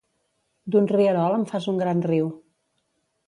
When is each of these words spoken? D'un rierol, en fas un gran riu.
D'un 0.75 0.87
rierol, 0.91 1.35
en 1.39 1.45
fas 1.53 1.69
un 1.73 1.77
gran 1.83 2.01
riu. 2.13 2.31